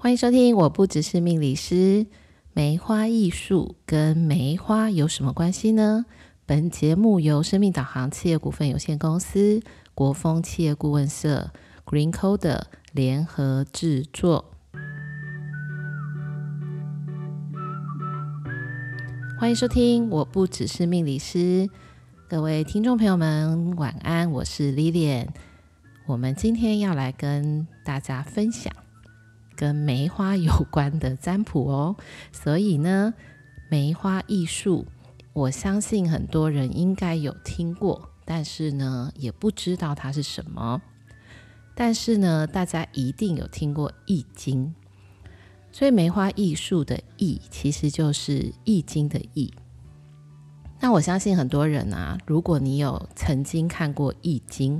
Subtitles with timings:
[0.00, 2.06] 欢迎收听，我不只是命理师。
[2.52, 6.06] 梅花艺术跟梅花有什么关系呢？
[6.46, 9.60] 本节目由生命导航企业股份有限公司、
[9.96, 11.50] 国风企业顾问社、
[11.84, 12.60] Green Code
[12.92, 14.44] 联合制作。
[19.40, 21.68] 欢迎收听，我不只是命理师。
[22.28, 25.26] 各位听众朋友们，晚安，我是 Lilian。
[26.06, 28.72] 我们今天要来跟大家分享。
[29.58, 31.96] 跟梅花有关的占卜哦，
[32.30, 33.12] 所以呢，
[33.68, 34.86] 梅花艺术，
[35.32, 40.80] 我相信很多人应该有听过，但是呢，也不知道它是什么。
[41.74, 44.72] 但是呢，大家一定有听过《易经》，
[45.72, 49.52] 所以梅花艺术的“易”其实就是《易经》的“易”。
[50.78, 54.78] 那我相信很多人啊，如果你有曾经看过《易经》，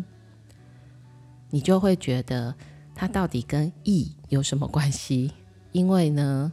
[1.50, 2.54] 你就会觉得。
[3.00, 5.30] 它到底跟易有什么关系？
[5.70, 6.52] 因为呢，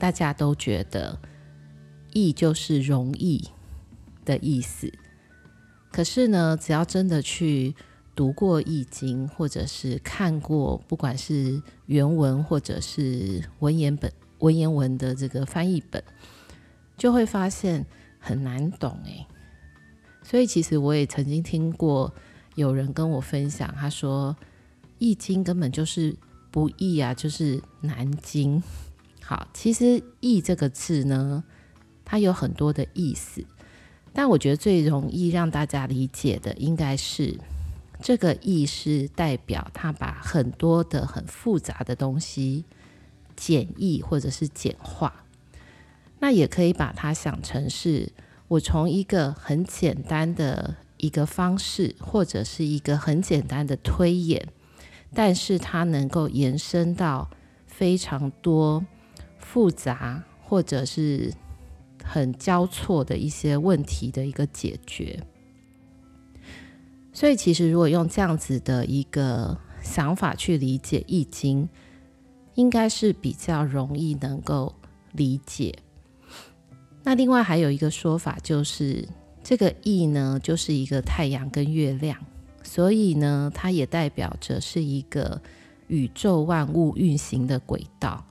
[0.00, 1.16] 大家都觉得
[2.12, 3.48] 易就是容易
[4.24, 4.92] 的意思。
[5.92, 7.72] 可是呢，只要真的去
[8.16, 16.02] 读过易经，或者是看过，不管是原文或者是文言本、文言文的这个翻译本，
[16.98, 17.86] 就会发现
[18.18, 19.24] 很难懂诶。
[20.24, 22.12] 所以其实我也曾经听过
[22.56, 24.36] 有人跟我分享，他说。
[24.98, 26.16] 易经根本就是
[26.50, 28.62] 不易啊，就是难经。
[29.22, 31.42] 好，其实“易”这个字呢，
[32.04, 33.44] 它有很多的意思，
[34.12, 37.36] 但我觉得最容易让大家理解的，应该是
[38.00, 42.64] 这个“易”是代表它把很多的很复杂的东西
[43.34, 45.24] 简易或者是简化。
[46.20, 48.12] 那也可以把它想成是
[48.48, 54.48] 我从一个很简单的一个方式，或者是一个很简单的推演。
[55.14, 57.30] 但是它能够延伸到
[57.66, 58.84] 非常多
[59.38, 61.32] 复杂或者是
[62.04, 65.22] 很交错的一些问题的一个解决。
[67.12, 71.64] 所以，其实如果用这样子的一个想法去理解《易经》，
[72.54, 74.74] 应该是比较容易能够
[75.12, 75.74] 理解。
[77.02, 79.08] 那另外还有一个说法，就是
[79.42, 82.18] 这个“易”呢，就是一个太阳跟月亮。
[82.76, 85.40] 所以呢，它也代表着是一个
[85.86, 88.22] 宇宙万物运行的轨道。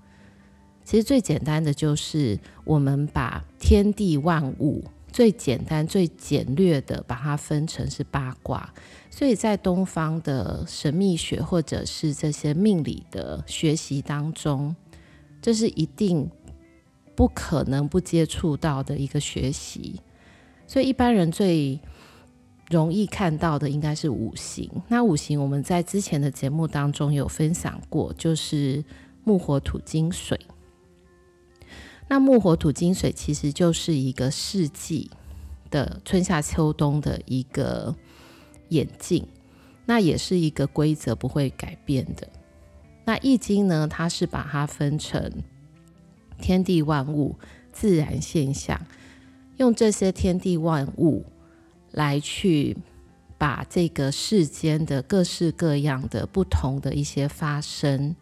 [0.83, 8.71] 其实最简单的就是，我们把天地万物最简单、最简略的把它分成是八卦。
[9.09, 14.75] 所以在东方的神秘学或者是这些命理的学习当中，
[15.41, 16.29] 这是一定
[17.15, 19.99] 不可能不接触到的一个学习。
[20.67, 21.79] 所以一般人最
[22.69, 24.69] 容易看到的应该是五行。
[24.87, 28.83] 那五行我们在之前的节目当中有分享过，就是
[29.23, 30.39] 木、火、土、金、水。
[32.07, 35.09] 那木、火、土、金、水其实就是一个四季
[35.69, 37.95] 的春夏秋冬的一个
[38.69, 39.27] 演进，
[39.85, 42.27] 那也是一个规则不会改变的。
[43.05, 45.31] 那易经呢，它是把它分成
[46.39, 47.35] 天地万物、
[47.71, 48.79] 自然现象，
[49.57, 51.25] 用这些天地万物。
[51.95, 52.77] 来去
[53.37, 58.15] 把这个世间的各式各样的不同的一些发生，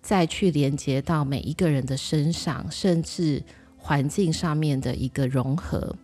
[0.00, 3.42] 再去连接到每一个人的身上，甚至
[3.76, 5.96] 环境上面的一个融合。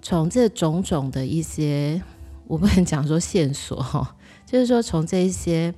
[0.00, 2.02] 从这种种的一些，
[2.46, 4.16] 我不能讲说线索哈，
[4.46, 5.74] 就是说从这些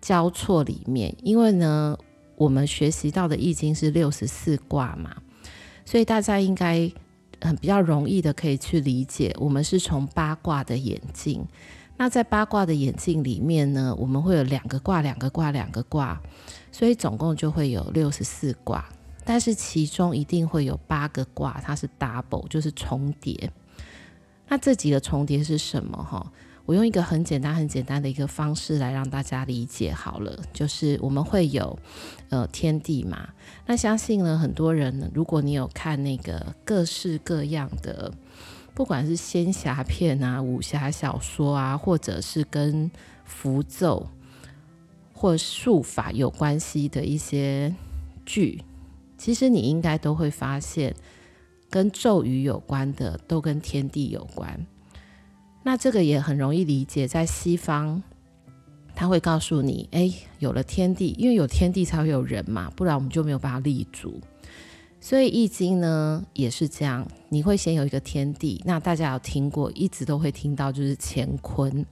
[0.00, 1.98] 交错里面，因为呢，
[2.36, 5.16] 我们学习到的易经是六十四卦嘛，
[5.84, 6.90] 所以大家应该。
[7.40, 11.46] 很比较容易的可以去理解，我们是从八卦的眼镜。
[11.98, 16.20] 那在八卦的眼镜里面呢，我们会有两个卦、两个卦、两个卦，
[16.70, 18.84] 所以总共就会有六十四卦。
[19.24, 23.50] 但是其中一定会有八个卦，它是 double，就是重叠。
[24.48, 25.96] 那这几个重叠是什么？
[25.96, 26.32] 哈？
[26.66, 31.78] 我用一个很简单、很简单的一个方式来让大家理解好了，就是我们会有
[32.28, 33.28] 呃天地嘛。
[33.66, 38.12] 那相信呢，很多人呢，如果你有看那个各式各样的，
[38.74, 42.90] 不管是仙侠片啊、武侠小说啊，或者是跟
[43.24, 44.06] 符咒
[45.14, 47.72] 或术法有关系的一些
[48.24, 48.60] 剧，
[49.16, 50.92] 其实你应该都会发现，
[51.70, 54.66] 跟咒语有关的都跟天地有关。
[55.66, 58.00] 那这个也很容易理解，在西方，
[58.94, 60.08] 他会告诉你，哎，
[60.38, 64.20] 有了天地，因为有天地才会有人嘛，不然我们就没有办法立足。
[65.00, 71.84] 所以易经呢也是这样，你会先有一个天地，那大家有听过，一直都会听到就是乾坤。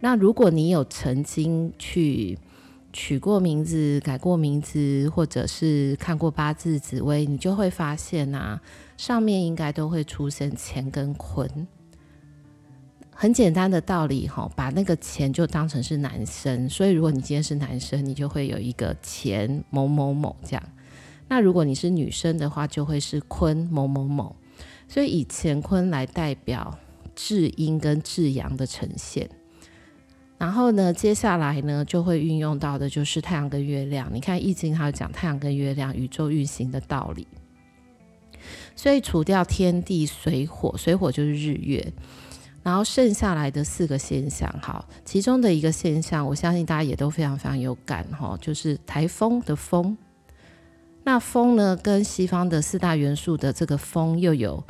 [0.00, 2.38] 那如果你有曾经去
[2.92, 8.60] 取过名字、改过名字，或者是看过八字、紫微，你就会发现啊，
[8.98, 11.48] 上面应该都会出现乾跟坤。
[13.22, 20.62] 很简单的道理哈，把那个钱就当成是男生，所以如果你今天是男生，你就会有一个钱某某某这样。
[21.28, 24.34] 那如果你是女生的话，就会是坤某某某。
[24.88, 26.76] 所以以乾坤来代表
[27.14, 29.30] 至阴跟至阳的呈现。
[30.36, 34.10] 然后呢，接下来呢就会运用到的就是太阳跟月亮。
[34.12, 37.28] 你看《易经》它有讲太阳跟月亮宇宙运行的道理。
[38.74, 41.92] 所以除掉天地水火，水火就是日月，
[42.62, 49.96] 然后剩下来的四个现象，好，其中的一个现象，我相信大家也都非常非常有感哈，就是台风的风。
[51.04, 54.62] 那风呢，跟西方的四大元素的这个风又有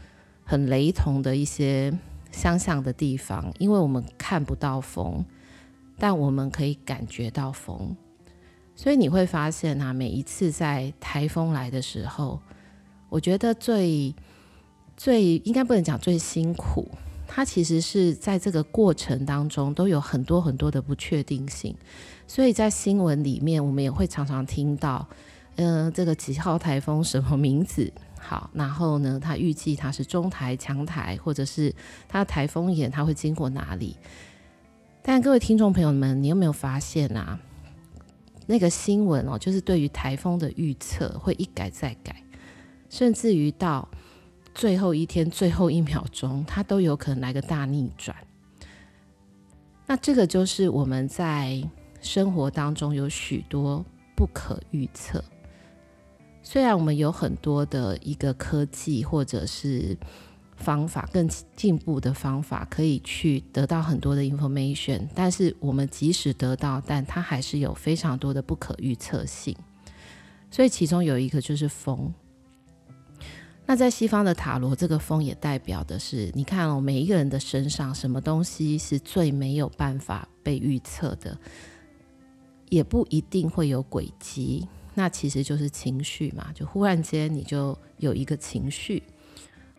[0.45, 1.93] 很雷同的一些
[2.31, 5.25] 相像的地方，因为我们看不到风。
[5.99, 7.95] 但我们可以感觉到风，
[8.75, 12.41] 所以你会发现啊，每一次在台风来的时候，
[13.09, 14.13] 我觉得最
[14.97, 16.91] 最应该不能讲最辛苦，
[17.35, 21.75] 它其实是在这个过程当中都有很多很多的不确定性，
[22.27, 25.09] 所以在新闻里面，我们也会常常听到，
[25.57, 27.91] 嗯、这个几号台风什么名字？
[28.21, 31.75] 好，然后呢，它预计它是中台、强台，或者是
[32.07, 33.97] 它的台风眼，它会经过哪里？
[35.01, 37.41] 但各位听众朋友们，你有没有发现啊？
[38.45, 42.23] 那个新闻哦，就是对于台风的预测会一改再改，
[42.91, 43.89] 甚至于到
[44.55, 48.17] 最后一天、最后一秒钟，它都有可能来个大逆转。
[49.87, 51.63] 那这个就是我们在
[52.01, 53.85] 生活当中有许多
[54.17, 55.23] 不可预测。
[56.43, 59.97] 虽然我们有很多的一个科技，或者是。
[60.55, 69.57] 方法更进步的方法可以去得到很多的 information，但是我们即使得到，但它还是有非常多的不可预测性。
[70.53, 72.15] 所以其中有一个就是风。
[73.73, 81.35] 那在西方的塔罗，这个风也代表的是，你看哦，每一个人的身上，什么东西是最没有办法被预测的，
[82.69, 84.69] 也不一定会有轨迹。
[84.93, 89.03] 那其实就是情绪嘛，就忽然间你就有一个情绪。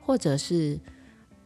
[0.02, 0.80] 或者是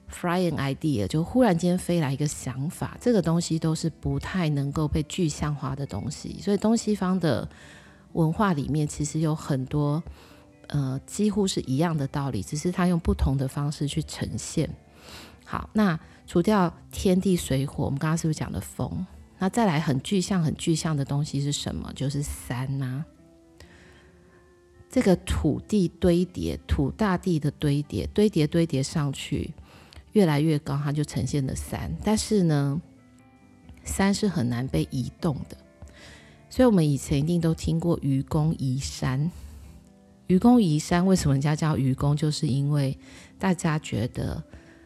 [0.08, 6.40] fly an idea，就忽然间飞来一个想法，这个东西都是不太能够被具象化的东西。
[6.40, 7.50] 所以东西方的
[8.14, 10.02] 文化里面，其实有很多
[10.68, 14.70] 呃几乎是一样的道理，只是它用不同的方式去呈现。
[15.46, 19.06] 好，那除掉天地水火，我们刚刚是不是讲的风？
[19.40, 21.92] 那再来很具象、很具象的东西是什么？
[21.94, 23.06] 就是山呐、
[24.90, 29.54] 这个土地堆叠，土大地的堆叠，堆叠堆叠上去，
[30.14, 31.90] 越来越高，它就呈现了山。
[32.04, 32.82] 但是呢，
[33.86, 35.56] 山是很难被移动的，
[36.50, 39.32] 所以我们以前一定都听过愚公移山。
[40.28, 42.16] 愚公移山，为什么人家叫愚公？
[42.16, 42.98] 就是因为
[43.40, 44.44] 大家觉得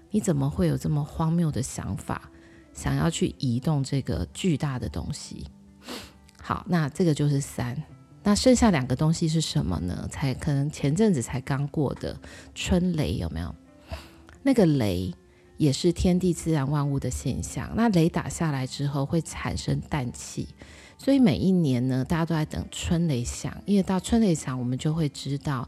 [0.09, 2.29] 你怎么会有这么荒谬的想法，
[2.73, 5.45] 想要去移动这个巨大的东西？
[6.41, 7.81] 好，那这个就是山。
[8.23, 10.07] 那剩下两个东西是什么呢？
[10.11, 12.15] 才可能前阵子才刚过的
[12.53, 13.55] 春雷有没有？
[14.44, 15.11] 那个雷
[15.57, 17.71] 也是天地自然万物的现象。
[17.75, 20.47] 那雷打下来之后会产生氮气，
[21.03, 25.68] 所以每一年呢，大家都在等春雷响，因为到春雷响，我们就会知道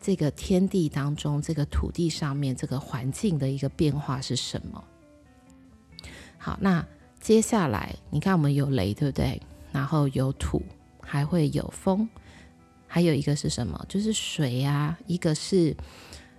[0.00, 4.82] 这个天地当中，这个土地上面这个环境的一个变化是什么。
[6.38, 6.86] 好，那
[7.20, 9.42] 接下来你看，我们有雷，对不对？
[9.70, 10.62] 然后有土。
[11.02, 12.08] 还会有风，
[12.86, 13.84] 还有一个是什么？
[13.88, 14.96] 就是水啊。
[15.08, 15.76] 一个是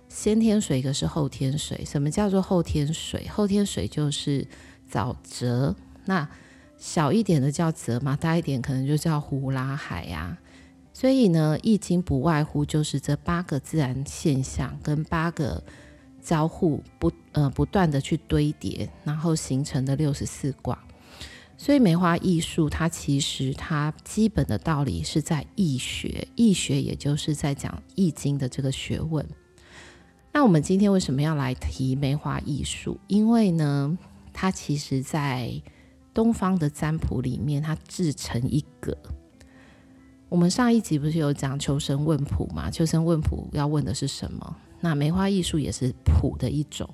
[0.08, 1.84] 先天水，一个是后天水。
[1.84, 3.28] 什么叫做后天水？
[3.28, 4.48] 后天水就是
[4.90, 5.76] 沼泽，
[6.06, 6.26] 那
[6.82, 10.36] 小一点的叫泽嘛，大一点可能就叫湖啦海呀。
[10.92, 15.62] 所以呢，易经不外乎就是这八个自然现象跟八个
[16.20, 20.76] 交互不呃不断的去堆叠，然后形成的六十四卦。
[21.56, 29.24] 所以梅花易数，它其实它基本的道理是在易学，易学也就是在讲易经的这个学问。
[30.32, 32.98] 那我们今天为什么要来提梅花易数？
[33.06, 33.96] 因为呢，
[34.32, 35.62] 它其实在
[36.14, 38.96] 东方的占卜里面，它自成一格。
[40.28, 42.70] 我们上一集不是有讲求神问卜嘛？
[42.70, 44.56] 求神问卜要问的是什么？
[44.80, 46.88] 那梅花艺术也是卜的一种，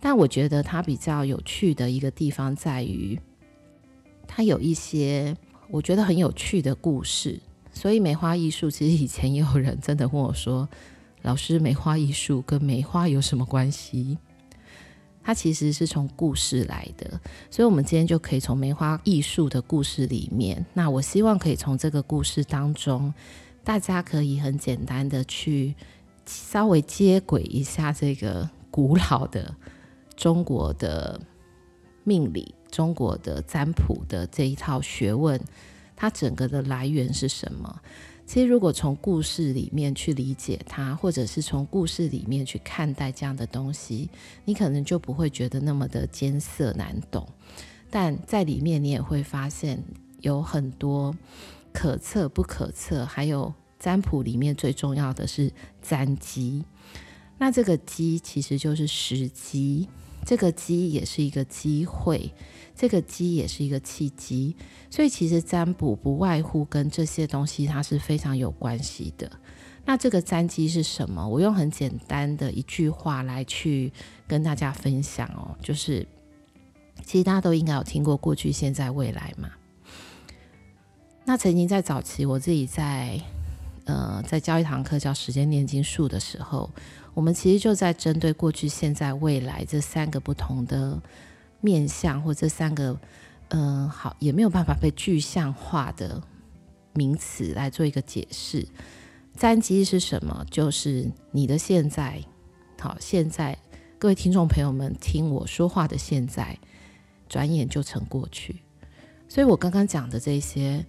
[0.00, 3.18] 但我觉得它比较有趣的一个地方在于。
[4.26, 5.36] 它有一些
[5.68, 7.38] 我觉得很有趣的故事，
[7.72, 10.66] 所以梅花艺术其实以前也有人真的问我说
[11.20, 14.16] ：“老师，梅花艺术跟梅花有什么关系？”
[15.22, 23.12] 它其实是从故事来的，所以，我们今天就可以从梅花艺术的故事里面，那我希望可以从这个故事当中，
[23.62, 25.74] 大家可以很简单的去
[26.26, 29.54] 稍微接轨一下这个古老的
[30.16, 31.20] 中国的
[32.04, 35.40] 命理、中国的占卜的这一套学问，
[35.94, 37.80] 它整个的来源是什么？
[38.32, 44.08] 其实，如果从故事里面去理解它，或者是从故事里面去看待这样的东西，
[44.46, 47.28] 你可能就不会觉得那么的艰涩难懂。
[47.90, 49.84] 但在里面，你也会发现
[50.22, 51.14] 有很多
[51.74, 56.64] 可测不可测，还有占卜里面最重要的是占机。
[57.36, 59.86] 那这个机其实就是时机，
[60.24, 62.32] 这个机也是一个机会。
[62.74, 64.56] 这个机也是一个契机，
[64.90, 69.30] 所以其实占卜不外乎跟这些东西它是非常有关系的。
[69.84, 71.26] 那这个占机是什么？
[71.26, 73.92] 我用很简单的一句话来去
[74.26, 76.06] 跟大家分享哦，就是
[77.04, 79.50] 其实大家都应该有听过过去、现在、未来嘛。
[81.24, 83.20] 那曾经在早期，我自己在
[83.84, 86.70] 呃在教一堂课叫时间炼金术的时候，
[87.12, 91.00] 我们其实就在针对过去、现在、未来这三个不同的。
[91.62, 93.00] 面相或这三个，
[93.48, 96.22] 嗯、好，也没有办法被具象化的
[96.92, 98.68] 名词来做一个解释。
[99.34, 100.44] 占机是什么？
[100.50, 102.22] 就是你的现在，
[102.78, 103.56] 好，现在
[103.98, 106.58] 各位听众朋友们听我说话的现在，
[107.30, 108.56] 转眼就成过去。
[109.28, 110.84] 所以我刚刚讲的这些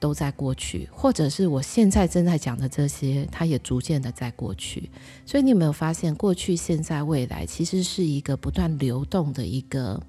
[0.00, 4.90] 都在过去，或者是我现在正在讲的这些，它也逐渐的在过去。
[5.26, 10.02] 所以你有没有发现，过去、现在、未来其实是一个不断流动的一个，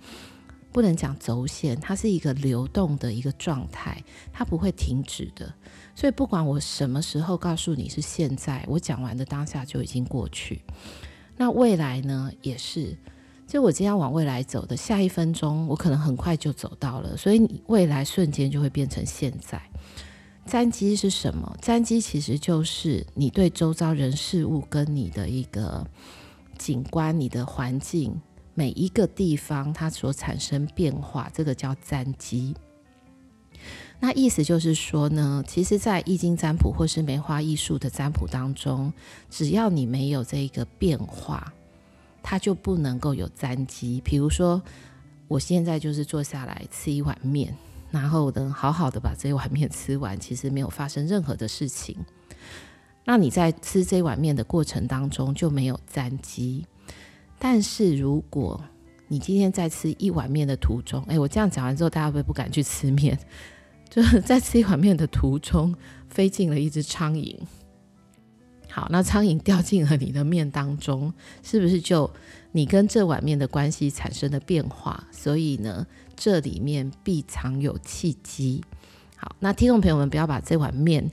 [0.71, 5.53] 不能讲轴线，它是一个流动的一个状态，它不会停止的。
[5.93, 10.61] 所以不管我什么时候告诉你是现在，我讲完的当下就已经过去。
[11.35, 12.97] 那未来呢，也是。
[13.51, 19.61] 就我今天往未来走的下一分钟，我可能很快就走到了，所以你未来瞬间就会变成现在。
[20.45, 21.53] 占机是什么？
[21.61, 25.85] 占机其实就是你对周遭人事物跟你的一个
[26.57, 28.17] 景观、你的环境
[28.53, 32.55] 每一个地方它所产生变化，这个叫占机。
[33.99, 38.93] 那意思就是说呢，其实，在易经占卜或是梅花艺术的占卜当中，
[39.29, 41.51] 只要你没有这一个变化。
[42.23, 44.01] 它就不能够有占机。
[44.03, 44.61] 比如说，
[45.27, 47.55] 我现在就是坐下来吃一碗面，
[47.89, 51.95] 然后呢，好好的把这一碗面吃完，其实没有发生任何的事情。
[53.03, 56.65] 那你在吃这碗面的过程当中就没有占机。
[57.39, 58.63] 但是如果
[59.07, 63.17] 你今天在吃一碗面的途中，哎，我这样讲完之后，大家会不会不敢去吃面？
[63.89, 65.75] 就是在吃一碗面的途中，
[66.07, 67.35] 飞进了一只苍蝇。
[68.71, 71.13] 好，那苍蝇掉进了你的面当中，
[71.43, 72.09] 是不是就
[72.53, 75.03] 你跟这碗面的关系产生了变化？
[75.11, 75.85] 所以呢，
[76.15, 78.63] 这里面必藏有契机。
[79.17, 81.11] 好，那听众朋友们不要把这碗面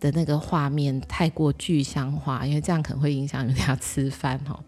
[0.00, 4.58] 的那个画面太过具象化，因为这样可能会影响人家吃饭哈。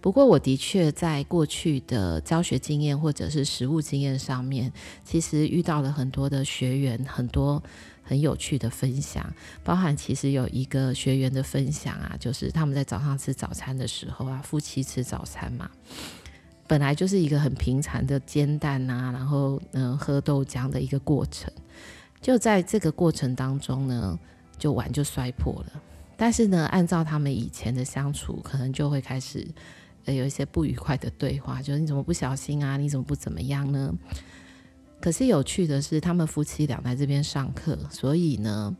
[0.00, 4.72] 不过我的确在过去的教学经验或者是实物经验上面，
[5.04, 7.62] 其实遇到了很多的学员，很多。
[8.04, 9.24] 很有趣的分享，
[9.64, 15.70] 包含其实有一个学员的分享啊，就是他们在早上吃早餐的时候啊，夫妻吃早餐嘛，
[16.66, 21.50] 本来就是一个很平常的煎蛋啊，然后嗯、喝豆浆的一个过程，
[22.20, 24.18] 就在这个过程当中呢，
[24.58, 25.82] 就碗就摔破了。
[26.16, 29.46] 但是呢，按照他们以前的相处，可能就会开始
[30.04, 32.76] 呃有一些不愉快的对话，就是你怎么不小心啊？
[32.76, 33.92] 你怎么不怎么样呢？
[35.04, 38.74] 可是有趣的是，他们夫妻俩在这边上课，所以呢，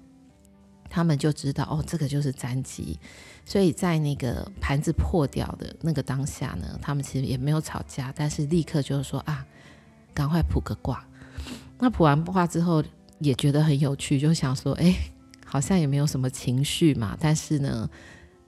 [0.88, 2.99] 他们就知道哦，这个就是占机。
[3.45, 9.45] 所以在那个盘子破掉的那个当下呢，他们其实也没有吵架，但是立刻就是说啊，
[10.14, 11.07] 赶快卜个卦。
[11.78, 12.83] 那卜完卦之后，
[13.19, 14.97] 也觉得很有趣，就想说，哎，
[15.45, 17.14] 好像也没有什么情绪嘛。
[17.21, 17.90] 但是呢，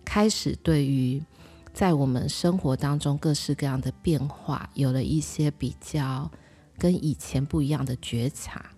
[0.03, 1.23] 开始对于
[1.75, 6.31] 在我们生活当中各式各样的变化，有了一些比较。
[6.79, 8.71] 跟以前不一样的觉察，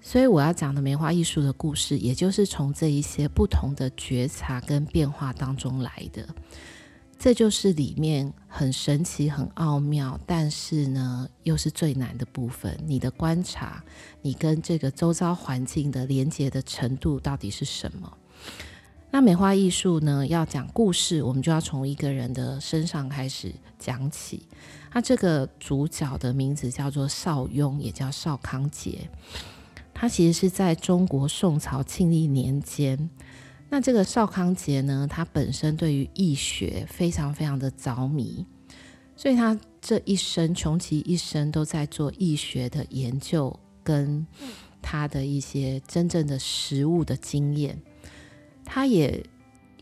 [0.00, 6.26] 所以我要讲的梅花艺术的故事，也就是从这一些不同的觉察跟变化当中来的。
[7.18, 12.74] 这就是里面很神奇、很奥妙，但是呢，又是最难的部分。
[12.86, 13.84] 你的观察，
[14.22, 18.16] 你跟这个周遭环境的连接的程度到底是什么？
[19.10, 24.46] 那梅花艺术呢，要讲故事，我们就要从一个人的身上开始讲起。
[24.90, 29.08] 他这个主角的名字叫做邵雍，也叫邵康节。
[29.94, 33.10] 他其实是在中国宋朝庆历年间。
[33.68, 38.44] 那这个邵康节呢，他本身对于易学非常非常的着迷，
[39.14, 44.26] 所以他这一生，穷其一生都在做易学的研究，跟
[44.82, 47.80] 他的一些真正的实物的经验。
[48.64, 49.24] 他也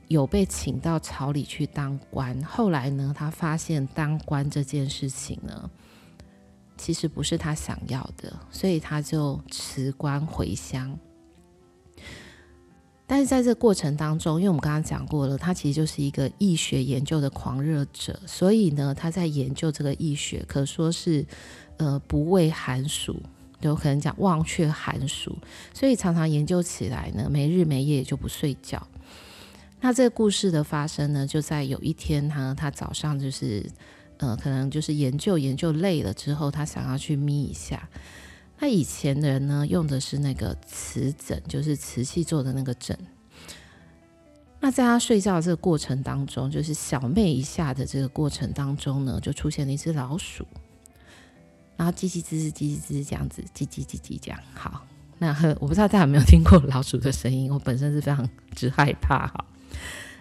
[0.09, 5.71] 有被请到朝里去当官，后来呢，他发现当官这件事情呢，
[6.77, 10.99] 其实不是他想要的，所以他就辞官回乡。
[13.07, 21.27] 但是在这过程当中，因为我们刚刚讲过了，他其实就是一个易学研究的狂热者，所以呢，他在研究这个易学，可说是
[21.79, 23.17] 呃不畏寒暑，
[23.61, 25.37] 有可能讲忘却寒暑，
[25.73, 28.87] 所以常常研究起来呢，没日没夜就不睡觉。
[29.81, 33.65] 那这个故事的发生呢，就在有一天他他早上就是
[34.19, 37.89] 呃可能就是研究研究累了之后，他想要去眯一下。
[38.59, 42.99] 那以前的人呢，用的是那个瓷枕，就是瓷器做的那个枕。
[44.59, 50.45] 那在他睡觉的这个过程当中，就是小寐一下的这个过程当中呢，就出现了一只老鼠，
[51.77, 54.41] 然后叽叽吱吱、叽叽吱这样子，叽叽叽叽这样。
[54.53, 54.85] 好，
[55.19, 55.29] 那
[55.61, 57.49] 我不知道大家有没有听过老鼠的声音？
[57.53, 59.45] 我本身是非常 之害怕哈。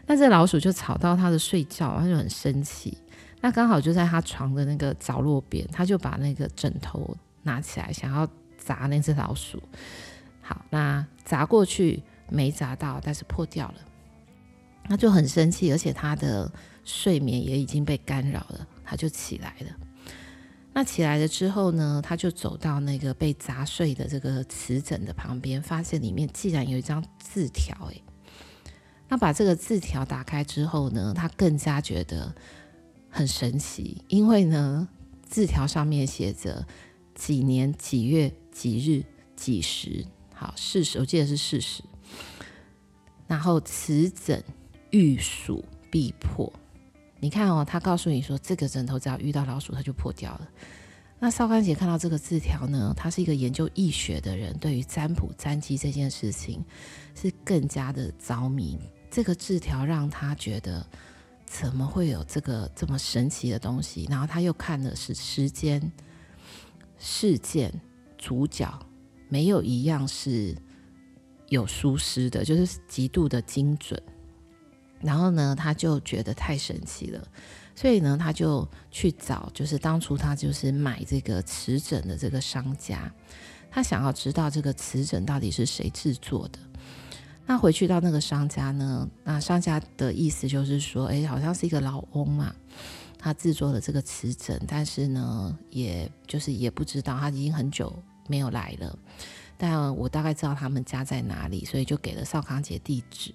[0.06, 2.98] 那这老鼠就吵到他的睡觉，他就很生气。
[3.42, 7.16] 那刚好就在他床的那个角落边，他就把那个枕头。
[7.44, 9.64] 拿起来想要砸那只老鼠，
[10.42, 13.76] 好，那砸过去没砸到，但是破掉了，
[14.84, 16.52] 他就很生气，而且他的
[16.84, 19.68] 睡眠也已经被干扰了，他就起来了。
[20.74, 28.04] 那起来了之后呢，他就走到那个被砸碎的这个瓷枕的旁边，发现里面竟然有一张字条，诶，
[29.10, 32.34] 那把这个字条打开之后呢，他更加觉得
[33.10, 34.88] 很神奇，因为呢，
[35.24, 36.66] 字条上面写着。
[37.20, 39.04] 几年几月几日
[39.36, 40.06] 几时？
[40.36, 41.82] 好，事实我记得是事实。
[43.26, 44.44] 然后此枕
[44.92, 46.54] 遇鼠必破。
[47.20, 50.48] 你看哦，他告诉你说，这个枕头只要遇到老鼠，它就破掉了。
[51.18, 56.64] 那少康节看到这个字条呢，他是一个研究易学的人，对于占卜占机这件事情
[57.16, 58.78] 是更加的着迷。
[59.10, 60.86] 这个字条让他觉得，
[61.46, 64.08] 怎么会有这个这么神奇的东西？
[64.10, 65.92] 然后他又看的是时间。
[67.00, 67.72] 事件
[68.18, 68.68] 主角
[69.30, 70.58] 没有一样是
[71.48, 74.02] 有疏失的，就是极度的精准。
[75.00, 77.24] 然后呢，他就觉得太神奇了，
[77.76, 83.14] 所以呢，他就去找，就是当初他就是买这个瓷枕的这个商家，
[83.70, 86.58] 他想要知道这个瓷枕到底是谁制作的。
[87.48, 92.54] 那回去到那个商家呢，那商家的意思就是说，哎，好像是一个老翁嘛。
[93.18, 97.92] 他制作了这个瓷枕，但是呢，也就是也不知道，他已经很久
[98.28, 99.00] 没有来了。
[99.58, 103.34] 但我大概知道他们家在哪里，所以就给了少康杰地址。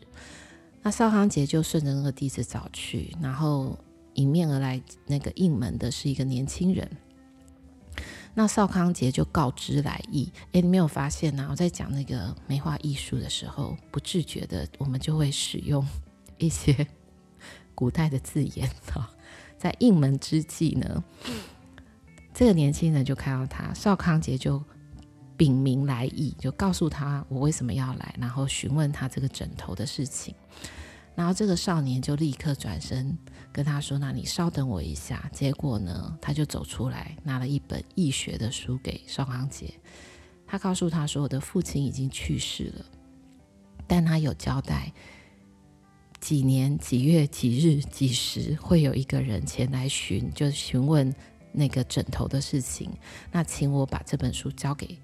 [0.83, 3.77] 那少康杰就顺着那个地址找去，然后
[4.15, 6.89] 迎面而来那个应门的是一个年轻人。
[8.35, 10.33] 那邵康节就告知来意。
[10.53, 11.47] 哎，你没有发现呢？
[11.51, 15.87] 我在讲那个梅花易数的时候，不自觉的我们就会使用
[16.39, 16.87] 一些
[17.75, 19.11] 古代的字眼哈。
[19.59, 21.05] 在应门之际呢，
[22.35, 24.63] 这个年轻人就看到他，邵康节就
[25.37, 30.35] 禀明来意，就告诉他我为什么要来，然后询问他这个枕头的事情。
[31.15, 33.17] 然后这个少年就立刻转身
[33.53, 39.73] 跟他说：“那你稍等我一下。”结果呢，他就走出来，拿了一本易学的书给少康杰。
[40.47, 42.85] 他告诉他说：“我的父亲已经去世了，
[43.87, 44.93] 但他有交代。”
[46.21, 51.13] 几年几月几日几时会有一个人前来询，就询问
[51.53, 52.89] 那个枕头的事情。
[53.33, 54.97] 那请我把这本书交给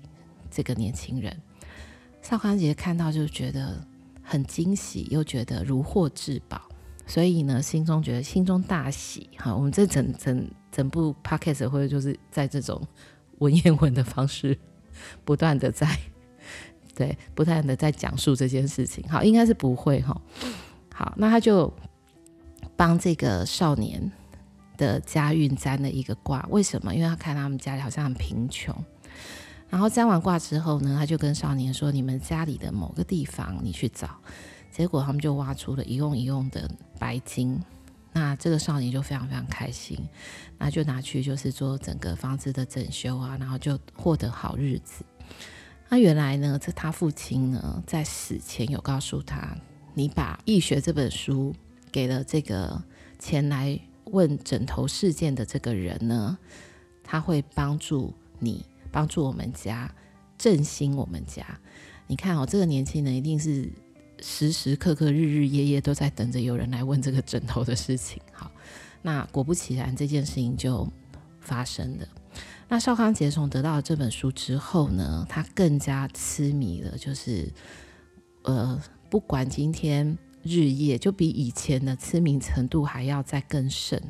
[0.49, 1.37] 这个年轻人。
[2.23, 3.85] 少康杰看到就觉得
[4.31, 6.61] 很惊喜，又觉得如获至宝，
[7.07, 9.31] 所以呢，心中觉得心中大喜。
[9.39, 12.87] 哈，我们这整整整部 podcast 会就是在这种
[13.39, 14.59] 文言文的方式，
[15.25, 15.89] 不断的在
[16.95, 19.03] 对，不断的在讲述这件事情。
[19.09, 20.21] 好，应该是不会哈。
[20.93, 21.73] 好，那他就
[22.77, 24.13] 帮这个少年
[24.77, 26.47] 的家运占了一个卦。
[26.51, 26.95] 为什么？
[26.95, 28.75] 因为他看他们家里好像很贫穷。
[29.69, 34.19] 然后占完卦之后呢，他就跟少年说：“你们家里的某个地方，你去找。”
[34.73, 37.61] 结果他们就挖出了一瓮一瓮的白金。
[38.13, 39.99] 那这个少年就非常非常开心，
[40.57, 45.05] 那就拿去就是做整个房子的整修啊，然后就获得好日子。
[45.89, 49.57] 那原来呢，这他父亲呢，在死前有告诉他。
[49.95, 51.55] 你把《易学》这本书
[51.91, 52.81] 给了这个
[53.19, 56.39] 前来问枕头事件的这个人呢，
[57.03, 59.93] 他会帮助你，帮助我们家，
[60.37, 61.45] 振兴我们家。
[62.07, 63.71] 你看哦，这个年轻人一定是
[64.21, 68.21] 时时刻刻、日日夜夜都在等着有人来问这个枕头的事情。
[68.33, 68.51] 好，
[69.03, 70.91] 那果不其然，这件事情就
[71.41, 72.09] 发生了。
[72.69, 77.51] 那邵康杰从得到了这本书之后呢，他更加痴迷了，就是
[78.43, 84.03] 呃，不管今天日夜，就比以前的痴迷程度还要再更甚。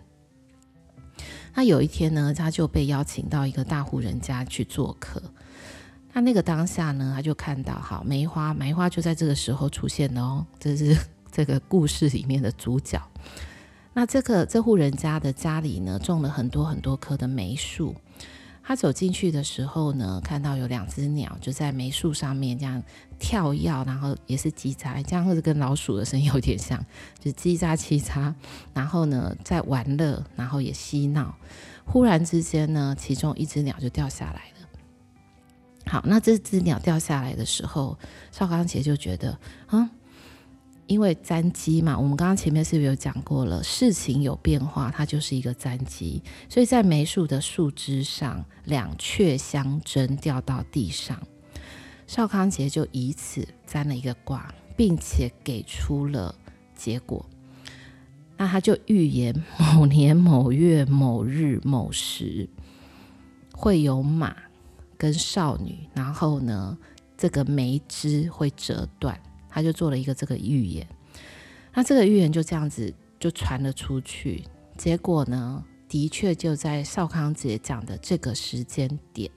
[1.58, 5.20] 那有一天呢，他就被邀请到一个大户人家去做客。
[6.12, 10.96] 那那个当下呢，他就看到好梅花，梅花就在这个时候出现了哦，这是
[11.32, 13.02] 这个故事里面的主角。
[13.92, 17.92] 那这个这户人家的家里呢，种了很多很多棵的梅树。
[18.68, 22.83] 他走进去的时候呢，看到有两只鸟就在梅树上面这样
[23.18, 26.78] 跳跃，然后也是叽喳，这样或者跟老鼠的声音有点像，
[27.18, 28.35] 就叽喳叽喳，
[28.74, 31.35] 然后呢在玩乐，然后也嬉闹。
[31.87, 34.68] 忽然之间呢，其中一只鸟就掉下来了。
[35.87, 37.96] 好，那这只鸟掉下来的时候，
[38.31, 39.38] 邵康节就觉得，
[39.72, 39.88] 嗯。
[40.88, 43.62] 因为沾机嘛，我们刚刚前面是不是有讲过了？
[43.62, 46.20] 事情有变化，它就是一个沾机。
[46.48, 51.22] 所以在梅树的树枝上，两雀相争，掉到地上。
[52.07, 56.35] 邵康节就以此占了一个卦，并且给出了
[56.74, 57.24] 结果。
[58.38, 62.48] 那他就预言某年某月某日某时
[63.53, 64.35] 会有马
[64.96, 66.79] 跟少女，然后呢，
[67.16, 69.20] 这个梅枝会折断。
[69.58, 70.86] 他就做了一个这个预言，
[71.74, 74.44] 那这个预言就这样子就传了出去。
[74.76, 79.28] 结果呢，的确就在邵康节讲的这个时间点，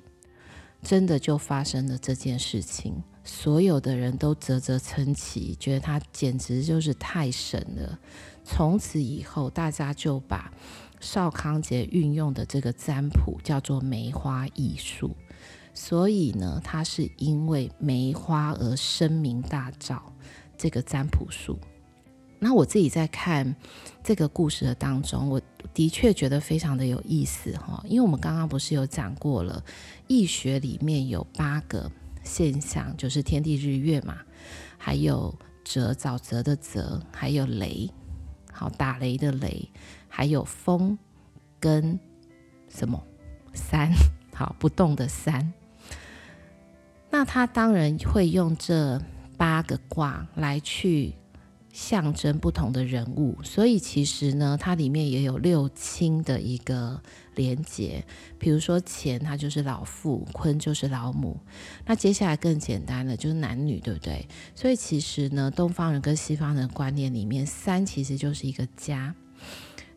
[0.84, 3.01] 真的就发生了这件事情。
[3.23, 7.97] 所有的人都啧啧称奇，觉得他简直就是太神了。
[8.43, 10.53] 从此以后，大家就把
[10.99, 15.15] 邵康节运用的这个占卜叫做梅花易数。
[15.73, 19.99] 所以呢，他是因为梅花而声名大噪，
[20.57, 21.57] 这个占卜术。
[22.43, 23.55] 那我自己在看
[24.03, 25.39] 这个故事的当中，我
[25.73, 27.84] 的确觉得非常的有意思哈。
[27.88, 29.63] 因为我们刚刚不是有讲过了，
[30.07, 31.89] 易学里面有八个
[32.23, 34.17] 现象，就是天地日月嘛，
[34.77, 37.88] 还有泽沼泽的泽，还有雷，
[38.51, 39.69] 好打雷的雷，
[40.10, 40.97] 还有风
[41.60, 41.99] 跟
[42.69, 43.01] 什么
[43.53, 43.91] 山，
[44.34, 45.53] 好不动的山。
[47.12, 49.00] 那他当然会用这
[49.38, 51.13] 八个卦来去
[51.74, 57.02] 象征不同的人物，所以其实呢，它里面也有六亲的一个
[57.36, 58.04] 连结。
[58.38, 61.39] 比如说干，它就是老父；坤就是老母。
[61.86, 64.28] 那接下来更简单了，就是男女，对不对？
[64.54, 69.15] 所以其实呢，东方人跟西方人观念里面，三其实就是一个家。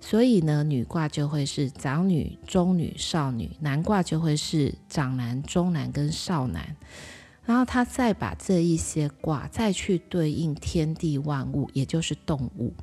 [0.06, 6.76] 所以呢，女卦就会是长女、中女、少女；男卦就会是长男、中男跟少男。
[7.42, 12.74] 然后他再把这一些卦再去对应天地万物，也就是动物。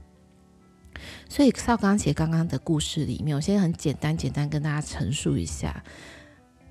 [1.29, 5.83] 所以邵康节刚刚的故事里面，我现在很简单简单跟大家陈述一下：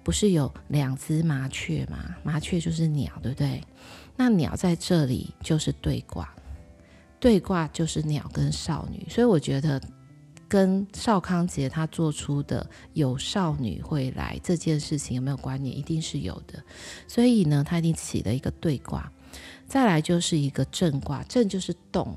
[0.02, 2.16] 不是有两只麻雀吗？
[2.24, 3.62] 麻雀就是鸟，对不对？
[4.16, 6.28] 那鸟在这里就是对卦，
[7.20, 9.06] 对卦就是鸟跟少女。
[9.08, 9.80] 所以我觉得。
[10.50, 15.78] 跟邵康节他做出的有少女会来这件事情有没有关联？
[15.78, 16.60] 一定是有的。
[17.06, 19.10] 所以呢，他一定起了一个对卦。
[19.68, 22.16] 再来就是一个震卦，震就是动。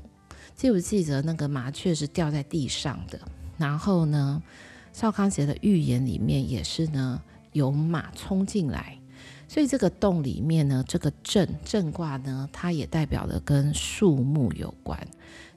[0.56, 3.20] 记不记得那个麻雀是掉在地上的？
[3.56, 4.42] 然后呢，
[4.92, 8.98] 邵康节的预言里面也是呢，有马冲进来。
[9.46, 14.98] 所以这个洞里面呢，这个震震卦呢，它也代表了跟树木有关。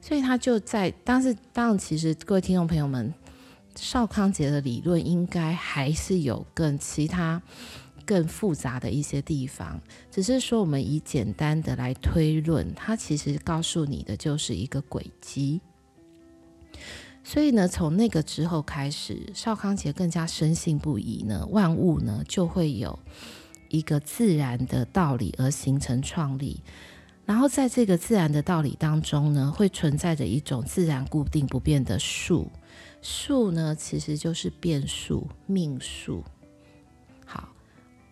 [0.08, 3.12] 所以他就在当是，当然，其实各位听众朋友们，
[3.76, 7.42] 邵康节的理论应该还是有更其他
[8.06, 9.78] 更复杂的一些地方。
[10.10, 15.60] 只是说，我们以简单的来推论，它其实告诉你的就是一个轨迹。
[17.22, 22.98] 所以呢，从那个之后开始，邵康节更加深信不疑呢，万物呢就会有
[23.68, 26.62] 一个自然的道理而形成创立。
[27.28, 32.50] 然后在这个自然的道理当中呢，会存在着一种自然固定不变的数。
[33.02, 36.24] 数呢，其实就是变数、命数。
[37.26, 37.50] 好，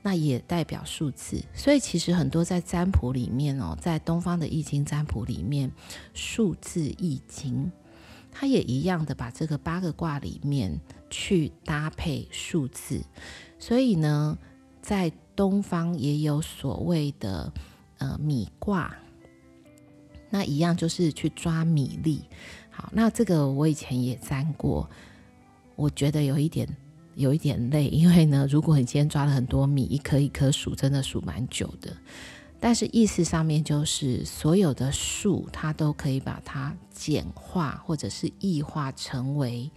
[0.03, 1.43] 那也代表数字。
[1.55, 5.73] 所以其实很多在占卜里面哦，在东方的易经占卜里面，
[6.13, 7.73] 数字易经，
[8.31, 13.03] 它也一样的把这个八个卦里面去搭配数字。
[13.59, 14.37] 所以呢，
[14.83, 17.51] 在东方也有所谓的
[17.97, 18.95] 呃米卦。
[20.31, 22.25] 那一样就是去抓米粒，
[22.71, 24.89] 好，那这个我以前也占过，
[25.75, 26.69] 我觉得有一点
[27.15, 31.97] 有一点累，因为呢，如果你今天抓了很多米，一颗一颗数，真的数蛮久的。
[32.59, 39.71] 但是意思上面就是，所有的数它都可以把它简化或者是异化成为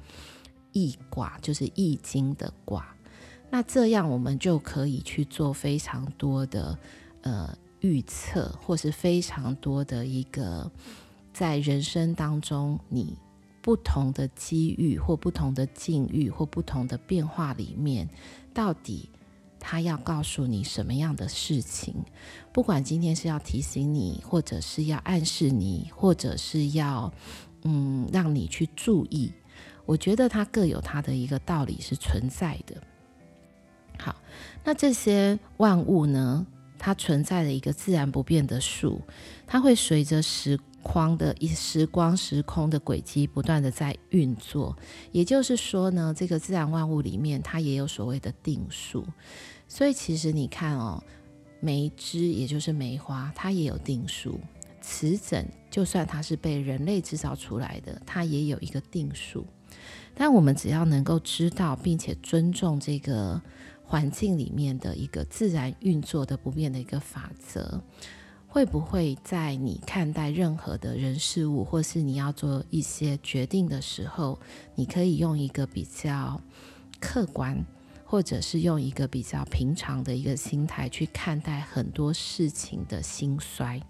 [0.71, 2.95] 易卦，就是易经的卦。
[3.51, 6.77] 那这样我们就可以去做非常多的
[7.21, 10.71] 呃预测，或是非常多的一个
[11.33, 13.15] 在人生当中你
[13.61, 18.09] 不同的机遇或不同的境遇或不同的变化里面，
[18.53, 19.09] 到底
[19.59, 21.93] 他要告诉你什么样的事情？
[22.53, 27.13] 不管今天是要提醒你，或者是要暗示你，或者是要
[27.63, 29.31] 嗯让你去注意，
[29.85, 32.81] 我觉得它各有它的一个道理是存在的。
[33.97, 34.15] 好，
[34.63, 36.47] 那这些万物呢，
[36.79, 39.01] 它存在的一个自然不变的数，
[39.45, 44.75] 它会随着时光的一时光时空的轨迹不断的在运作。
[45.11, 49.05] 也就是说呢，这个自然万物里面，它也有所谓的定数。
[49.67, 51.03] 所以其实你看哦，
[51.59, 54.39] 梅枝也就是梅花，它也有定数；
[54.81, 59.45] 瓷枕就算它是被人类制造出来的，它也有一个定数。
[60.15, 63.41] 但我们只要能够知道并且尊重这个。
[63.89, 67.81] 环境里面的一个自然运作的不变的一个法则，
[68.47, 74.39] 会不会在你看待任何的人事物，或是你要做一些决定的时候，
[74.75, 76.39] 你可以用一个比较
[76.99, 77.65] 客观，
[78.05, 83.81] 或者是用一个比较平常的一个心态去看待很多事情的兴衰。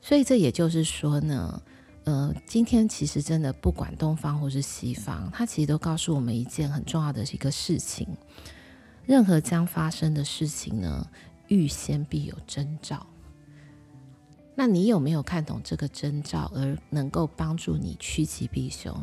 [0.00, 1.62] 所以这也就是说呢。
[2.04, 8.06] 呃，今天其实真的不管东方或是西方，它其实都告诉我们一件很重要的一个事情：
[9.06, 11.08] 任何将发生的事情呢，
[11.48, 13.06] 预先必有征兆。
[14.54, 18.94] 那你有没有看懂这个征兆，而能够帮助你趋吉避凶，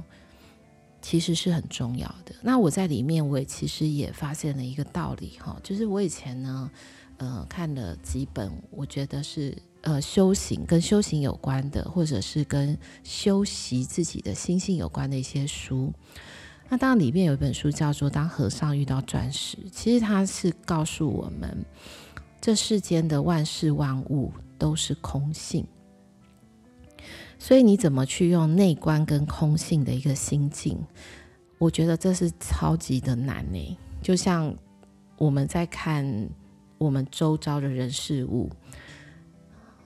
[1.02, 2.36] 其实是很重要的。
[2.44, 6.72] 那我在里面，我也其实也发现了一个道理哈，就是我以前呢，
[7.18, 9.58] 呃，看了几本，我觉得是。
[9.82, 15.92] 呃，修行跟修行有关的，或者是跟修习自己的心性有关的一些书。
[16.70, 21.66] 那当然里面有一本书叫做《当和尚遇到钻石》，其实它是告诉我们，
[22.40, 25.66] 这世间的万事万物都是空性。
[27.40, 30.78] 所以你怎么去用内观跟空性的一个心境，
[31.58, 33.78] 我觉得这是超级的难呢。
[34.00, 34.56] 就像
[35.18, 36.30] 我们在看
[36.78, 38.48] 我们周遭的人事物。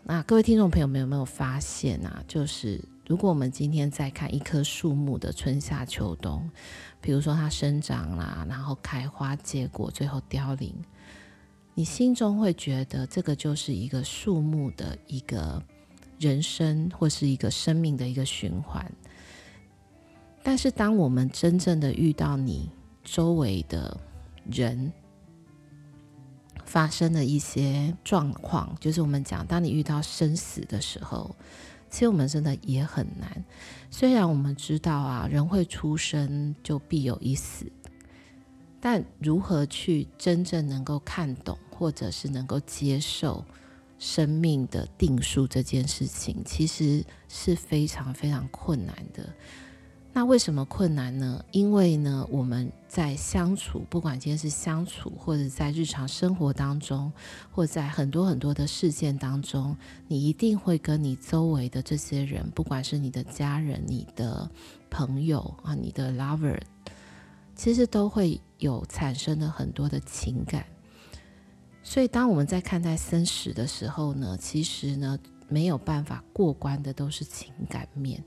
[0.08, 2.24] 那各位听众朋友们有没有发现啊？
[2.28, 6.48] 就是如果我们今天在看一棵树木的春夏秋冬，
[7.02, 10.72] 比如说它生长啦，然后开花结果，最后凋零，
[11.74, 15.60] 你心中会觉得这个就是一个树木的一个
[16.20, 18.86] 人生，或是一个生命的一个循环。
[20.44, 22.70] 但是当我们真正的遇到你
[23.04, 24.00] 周围的
[24.52, 24.94] 人，
[26.66, 31.36] 发生的一些状况，就是我们讲，当你遇到生死的时候，
[31.90, 33.46] 其实我们真的也很难。
[33.90, 37.72] 虽然我们知道啊，人会出生就必有一死，
[38.82, 43.46] 但如何去真正能够看懂，或者是能够接受
[43.98, 49.34] 生命的定数这件事情，其实是非常非常困难的。
[50.18, 51.44] 那为什么困难呢？
[51.52, 57.12] 因为呢，我们在相处，不管今天是相处，或者在日常生活当中，
[57.52, 59.76] 或在很多很多的事件当中，
[60.08, 64.50] 你一定会跟你周围的这些人，不管是你的家人、你的
[64.90, 66.62] 朋友啊、你的 lover，
[67.54, 70.66] 其实都会有产生了很多的情感。
[71.84, 78.24] 所以，当我们在看待生死的时候呢，其实呢，没有办法过关的都是情感面。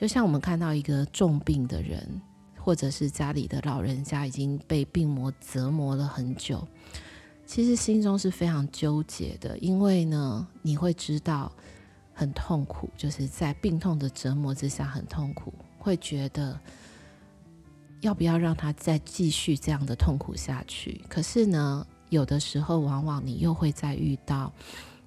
[0.00, 2.22] 就像我们看到一个重病的人，
[2.56, 6.66] 或者是家里的老人家已经被病魔折磨了很久，
[7.44, 11.52] 其实心中是非常纠结的，因为呢，你会知道
[12.14, 16.58] 很痛苦，就是在病痛的折磨之下很痛苦，会觉得
[18.00, 21.04] 要不要让他再继续这样的痛苦下去？
[21.10, 24.50] 可是呢，有的时候往往你又会再遇到，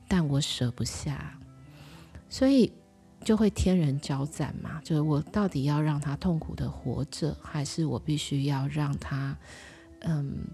[0.08, 1.36] 但我舍不下，
[2.30, 2.72] 所以。
[3.24, 9.38] 就会天人交战嘛，就是我到底要让他痛苦的活着，还是我必须要让他，
[10.02, 10.46] 嗯，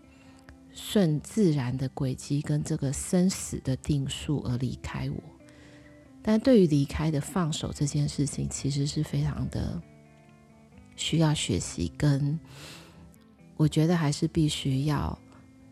[0.74, 5.22] 顺自然的轨迹跟这个生死的定数而离开我？
[6.22, 9.82] 但对于离开的放手这件事情，其实是非常的
[10.96, 12.40] 需要学习，跟
[13.58, 15.18] 我觉得还是必须要，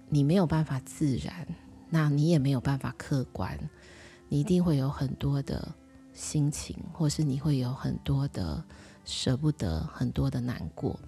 [0.10, 1.48] 你没有办法自然，
[1.90, 3.58] 那你也没有办法客观，
[4.30, 5.76] 你一定会有很多的。
[6.18, 8.62] 心情，或是你会有很多的
[9.06, 11.00] 舍不得，很多的难过，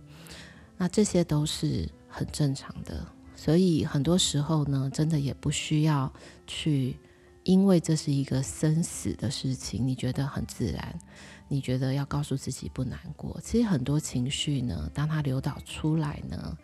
[0.77, 3.03] 那这些都是很正常的。
[3.35, 6.13] 所以很多时候呢，真的也不需要
[6.45, 6.95] 去
[7.43, 10.99] 因为这是一个生死的事情，你觉得很自然，
[11.47, 13.39] 你觉得要告诉自己不难过。
[13.41, 16.55] 其实很多情绪呢，当它流导出来呢，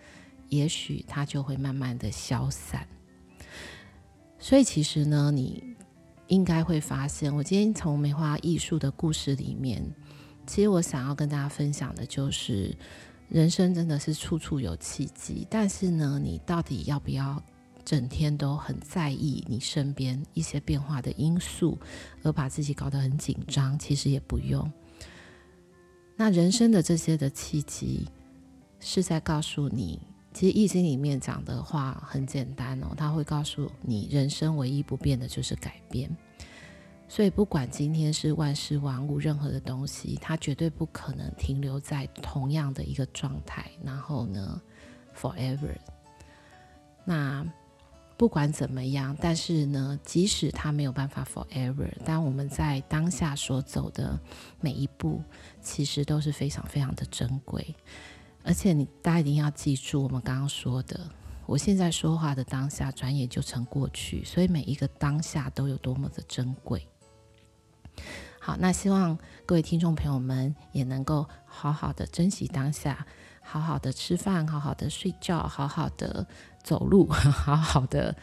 [0.50, 2.88] 也许它就会慢慢的消散。
[4.38, 5.76] 所以其实呢，你
[6.28, 9.84] 应该会发现，我今天从梅花艺术的故事里面，
[10.46, 12.76] 其实我想要跟大家分享的就是，
[13.30, 17.42] 人生真的是处处有契机，但是呢，你到底要不要？
[17.84, 21.78] 整天都很在意你身边一些变化的因素，
[22.24, 24.68] 而把自己搞得很紧张，其实也不用。
[26.16, 28.08] 那人生的这些的契机，
[28.80, 30.02] 是在告诉你，
[30.36, 36.14] 其实《易经》里面讲的话很简单哦，他会告诉你，人生唯一不变的就是改变。
[37.08, 44.62] 所以不管今天是万事万物，任何的东西，它绝对不可能停留在同样的一个状态，然后呢
[45.18, 45.78] ，forever。
[47.06, 47.46] 那
[48.18, 54.20] 不管怎么样，但是呢，即使它没有办法 forever，但我们在当下所走的
[54.60, 55.22] 每一步，
[55.62, 57.74] 其实都是非常非常的珍贵。
[58.46, 61.00] 而且你大家一定要记住，我们刚刚说的，
[61.48, 66.88] 我现在说话的当下，转眼就成过去，所以每一个当下都有多么的珍贵。
[68.40, 73.06] 好，那希望各位听众朋友们也能够好好的珍惜当下。
[73.48, 76.26] 好好的吃饭，好好的睡觉，好好的
[76.64, 78.16] 走路， 好好的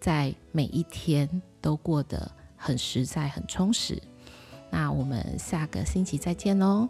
[0.00, 4.02] 在每一天都过得很实在、很充实。
[4.70, 6.88] 那我们下个星期再见喽。